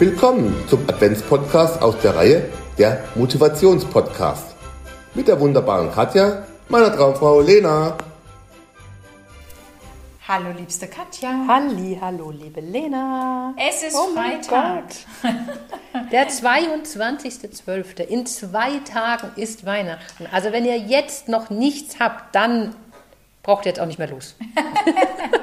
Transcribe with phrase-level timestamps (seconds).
[0.00, 2.48] Willkommen zum Adventspodcast aus der Reihe
[2.78, 4.54] der Motivationspodcast.
[5.14, 7.98] Mit der wunderbaren Katja, meiner Traumfrau Lena.
[10.28, 11.44] Hallo, liebste Katja.
[11.48, 13.52] Halli, hallo, liebe Lena.
[13.56, 14.84] Es ist oh mein Freitag.
[15.20, 16.12] Gott.
[16.12, 18.00] Der 22.12.
[18.02, 20.28] In zwei Tagen ist Weihnachten.
[20.30, 22.76] Also wenn ihr jetzt noch nichts habt, dann
[23.42, 24.36] braucht ihr jetzt auch nicht mehr los.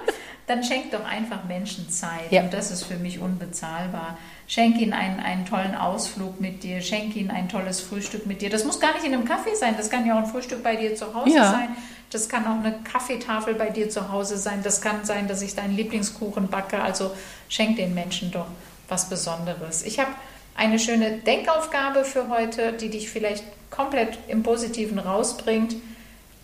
[0.48, 2.31] Dann schenk doch einfach Menschen Zeit.
[2.31, 2.41] Ja.
[2.44, 4.17] Und das ist für mich unbezahlbar.
[4.48, 6.81] Schenk ihnen einen, einen tollen Ausflug mit dir.
[6.81, 8.52] Schenk ihnen ein tolles Frühstück mit dir.
[8.52, 9.73] Das muss gar nicht in einem Kaffee sein.
[9.76, 11.52] Das kann ja auch ein Frühstück bei dir zu Hause Ja.
[11.52, 11.70] sein.
[12.12, 14.62] Das kann auch eine Kaffeetafel bei dir zu Hause sein.
[14.63, 16.80] Das kann sein, dass ich deinen Lieblingskuchen backe.
[16.80, 17.12] Also
[17.49, 18.46] schenk den Menschen doch
[18.88, 19.82] was Besonderes.
[19.84, 20.12] Ich habe
[20.55, 25.76] eine schöne Denkaufgabe für heute, die dich vielleicht komplett im Positiven rausbringt.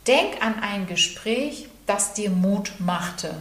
[0.08, 3.36] Denk an ein Gespräch, das dir Mut machte.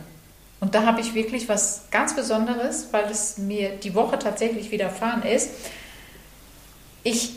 [0.60, 5.22] Und da habe ich wirklich was ganz Besonderes, weil es mir die Woche tatsächlich widerfahren
[5.22, 5.50] ist.
[7.02, 7.32] Ich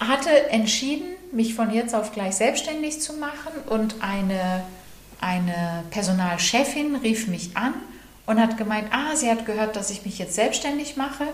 [0.00, 4.64] hatte entschieden, mich von jetzt auf gleich selbstständig zu machen und eine,
[5.20, 7.74] eine Personalchefin rief mich an
[8.26, 11.26] und hat gemeint, ah, sie hat gehört, dass ich mich jetzt selbstständig mache.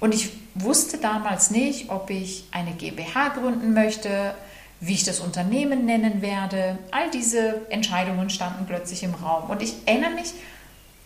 [0.00, 4.34] Und ich wusste damals nicht, ob ich eine GmbH gründen möchte,
[4.80, 6.76] wie ich das Unternehmen nennen werde.
[6.90, 9.48] All diese Entscheidungen standen plötzlich im Raum.
[9.48, 10.32] Und ich erinnere mich,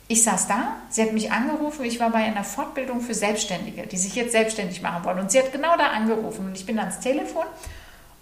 [0.08, 3.96] ich saß da, sie hat mich angerufen, ich war bei einer Fortbildung für Selbstständige, die
[3.96, 5.18] sich jetzt selbstständig machen wollen.
[5.18, 7.44] Und sie hat genau da angerufen und ich bin ans Telefon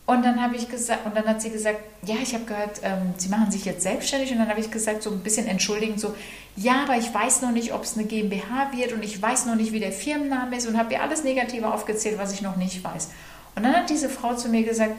[0.07, 3.15] und dann habe ich gesagt, und dann hat sie gesagt, ja, ich habe gehört, ähm,
[3.17, 4.31] Sie machen sich jetzt selbstständig.
[4.33, 6.15] Und dann habe ich gesagt, so ein bisschen entschuldigend, so,
[6.57, 9.55] ja, aber ich weiß noch nicht, ob es eine GmbH wird und ich weiß noch
[9.55, 12.85] nicht, wie der Firmenname ist und habe ihr alles Negative aufgezählt, was ich noch nicht
[12.85, 13.09] weiß.
[13.57, 14.95] Und dann hat diese Frau zu mir gesagt,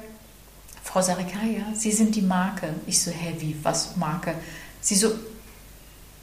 [0.83, 2.73] Frau Sarikaya, Sie sind die Marke.
[2.88, 4.33] Ich so, hä, wie, was Marke?
[4.81, 5.11] Sie so,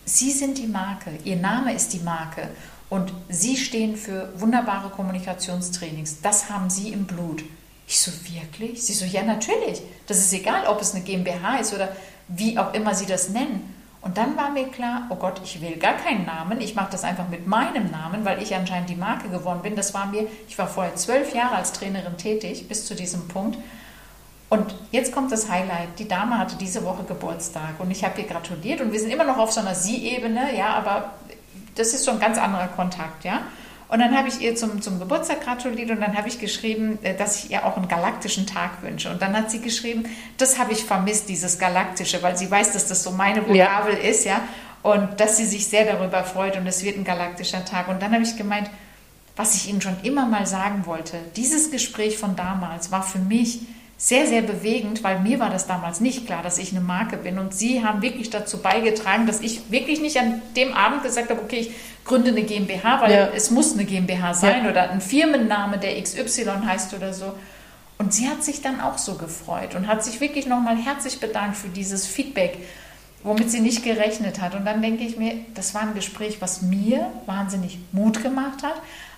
[0.05, 2.48] Sie sind die Marke, Ihr Name ist die Marke
[2.91, 6.20] und Sie stehen für wunderbare Kommunikationstrainings.
[6.20, 7.45] Das haben Sie im Blut.
[7.86, 8.83] Ich so, wirklich?
[8.83, 9.83] Sie so, ja, natürlich.
[10.07, 11.95] Das ist egal, ob es eine GmbH ist oder
[12.29, 13.74] wie auch immer Sie das nennen.
[14.01, 16.61] Und dann war mir klar, oh Gott, ich will gar keinen Namen.
[16.61, 19.77] Ich mache das einfach mit meinem Namen, weil ich anscheinend die Marke geworden bin.
[19.77, 23.58] Das war mir, ich war vorher zwölf Jahre als Trainerin tätig, bis zu diesem Punkt.
[24.52, 25.98] Und jetzt kommt das Highlight.
[25.98, 29.24] Die Dame hatte diese Woche Geburtstag und ich habe ihr gratuliert und wir sind immer
[29.24, 31.14] noch auf so einer Sie-Ebene, ja, aber
[31.74, 33.45] das ist so ein ganz anderer Kontakt, ja.
[33.89, 37.17] Und dann habe ich ihr zum, zum Geburtstag gratuliert und dann habe ich geschrieben, äh,
[37.17, 39.08] dass ich ihr auch einen galaktischen Tag wünsche.
[39.08, 40.05] Und dann hat sie geschrieben,
[40.36, 44.27] das habe ich vermisst, dieses Galaktische, weil sie weiß, dass das so meine Vokabel ist,
[44.27, 44.42] ja.
[44.83, 47.89] Und dass sie sich sehr darüber freut und es wird ein galaktischer Tag.
[47.89, 48.69] Und dann habe ich gemeint,
[49.34, 53.61] was ich Ihnen schon immer mal sagen wollte, dieses Gespräch von damals war für mich
[54.05, 57.39] sehr, sehr bewegend, weil mir war das damals nicht klar, dass ich eine Marke bin.
[57.39, 61.40] Und Sie haben wirklich dazu beigetragen, dass ich wirklich nicht an dem Abend gesagt habe,
[61.40, 61.70] okay, ich
[62.05, 63.29] gründe eine GmbH, weil Ja.
[63.33, 64.70] es muss eine GmbH sein Ja.
[64.73, 67.33] oder ein Firmenname, der XY heißt oder so.
[67.98, 71.57] Und sie hat sich dann auch so gefreut und hat sich wirklich nochmal herzlich bedankt
[71.57, 72.58] für dieses Feedback,
[73.22, 74.55] womit sie nicht gerechnet hat.
[74.55, 78.74] Und dann denke ich mir, das war ein Gespräch, was mir wahnsinnig Mut gemacht hat.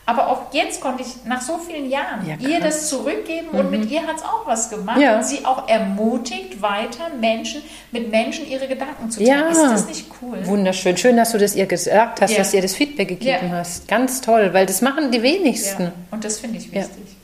[0.06, 3.90] Aber auch jetzt konnte ich nach so vielen Jahren Ja, ihr das zurückgeben und mit
[3.90, 5.16] ihr hat es auch was gemacht Ja.
[5.16, 9.36] und sie auch ermutigt, weiter Menschen mit Menschen ihre Gedanken zu Ja.
[9.40, 9.52] teilen.
[9.52, 10.46] Ist das nicht cool?
[10.46, 10.98] Wunderschön.
[10.98, 12.36] Schön, dass du das ihr gesagt hast, Ja.
[12.38, 13.56] dass ihr das Feedback gegeben Ja.
[13.56, 13.88] hast.
[13.88, 15.84] Ganz toll, weil das machen die wenigsten.
[15.84, 16.82] Ja, und das finde ich Ja.
[16.82, 17.16] wichtig.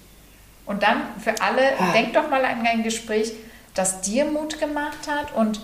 [0.65, 1.93] Und dann für alle, Ah.
[1.93, 3.33] denk doch mal an ein Gespräch,
[3.75, 5.61] das dir Mut gemacht hat und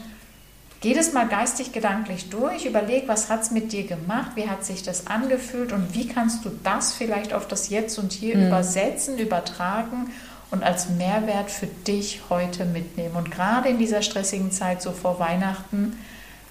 [0.81, 2.67] geh das mal geistig, gedanklich durch.
[2.67, 6.45] Überleg, was hat es mit dir gemacht, wie hat sich das angefühlt und wie kannst
[6.45, 8.47] du das vielleicht auf das Jetzt und Hier Mhm.
[8.49, 10.11] übersetzen, übertragen
[10.51, 13.17] und als Mehrwert für dich heute mitnehmen.
[13.17, 15.99] Und gerade in dieser stressigen Zeit, so vor Weihnachten,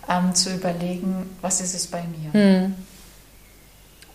[0.10, 2.34] ähm, zu überlegen, was ist es bei mir?
[2.34, 2.76] Hm.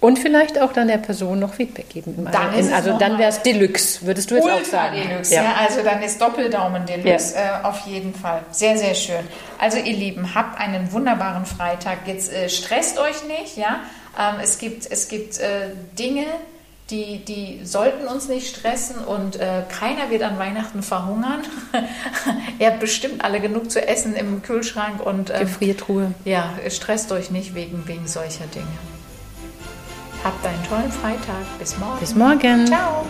[0.00, 2.14] Und vielleicht auch dann der Person noch Feedback geben.
[2.16, 4.96] Im Dann ist es also dann wäre es Deluxe, würdest du jetzt auch Ultra sagen.
[4.96, 5.54] Deluxe, ja.
[5.58, 8.42] also dann ist Doppeldaumen Deluxe äh, auf jeden Fall.
[8.50, 9.28] Sehr, sehr schön.
[9.58, 11.98] Also ihr Lieben, habt einen wunderbaren Freitag.
[12.06, 13.80] Jetzt äh, stresst euch nicht, ja.
[14.18, 15.68] Ähm, es gibt, es gibt äh,
[15.98, 16.24] Dinge,
[16.91, 21.42] die, die sollten uns nicht stressen und äh, keiner wird an Weihnachten verhungern.
[22.58, 26.14] Ihr habt bestimmt alle genug zu essen im Kühlschrank und ähm, Gefriertruhe.
[26.24, 28.66] ja, stresst euch nicht wegen, wegen solcher Dinge.
[30.22, 31.58] Habt einen tollen Freitag.
[31.58, 32.00] Bis morgen.
[32.00, 32.66] Bis morgen.
[32.66, 33.06] Ciao.